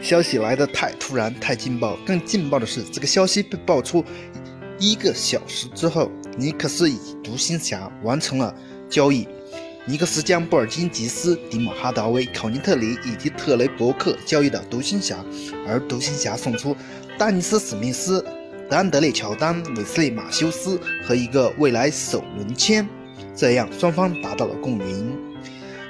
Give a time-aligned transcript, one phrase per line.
[0.00, 1.96] 消息来得太突然、太劲爆。
[2.06, 4.04] 更劲爆的是，这个消息被爆出
[4.78, 8.54] 一个小时之后，尼克斯以独行侠完成了
[8.88, 9.26] 交易。
[9.86, 15.16] 尼克斯将布尔津吉斯、迪姆哈达威、考尼特里以及特雷伯克交易到独行侠，
[15.66, 16.76] 而独行侠送出
[17.18, 18.22] 丹尼斯·史密斯、
[18.68, 22.86] 德安德烈·乔丹、韦斯利·马修斯和一个未来首轮签，
[23.34, 25.27] 这样双方达到了共赢。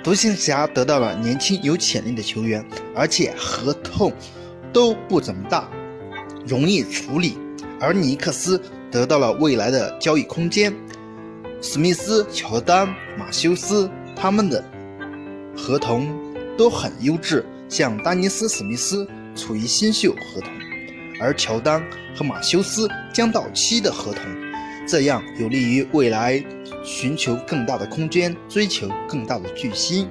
[0.09, 2.65] 独行侠得到了年轻有潜力的球员，
[2.97, 4.11] 而且合同
[4.73, 5.69] 都不怎么大，
[6.47, 7.33] 容易处理；
[7.79, 8.59] 而尼克斯
[8.91, 10.75] 得到了未来的交易空间。
[11.61, 14.65] 史密斯、乔丹、马修斯他们的
[15.55, 16.09] 合同
[16.57, 20.51] 都很优质，像丹尼斯·史密斯处于新秀合同，
[21.21, 21.85] 而乔丹
[22.17, 24.23] 和马修斯将到期的合同，
[24.87, 26.43] 这样有利于未来
[26.85, 30.09] 寻求更大的空间，追求更大的巨星。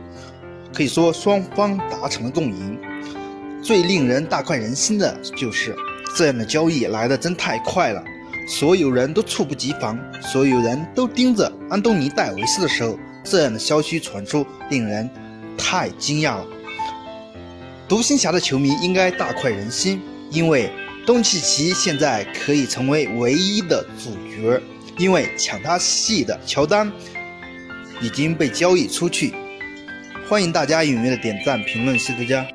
[0.73, 2.77] 可以说双方达成了共赢。
[3.63, 5.75] 最令人大快人心的就是
[6.15, 8.03] 这样的交易来的真太快了。
[8.47, 15.09] 所有人都猝不及防，所有人都盯着安东尼·戴维斯的时候，这样的消息传出，令人
[15.57, 16.45] 太惊讶了。
[17.89, 20.69] 独行侠的球迷应该大快人心，因为
[21.05, 24.61] 东契奇现在可以成为唯一的主角，
[24.97, 26.91] 因为抢他戏的乔丹
[28.01, 29.33] 已经被交易出去。
[30.27, 32.47] 欢迎大家踊跃的点赞评论，谢谢大家。